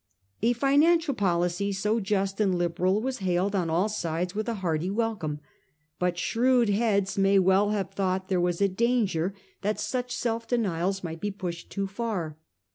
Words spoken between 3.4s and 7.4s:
on all sides with a hearty welcome, but shrewd heads may